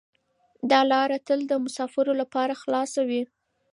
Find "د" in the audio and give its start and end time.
1.47-1.53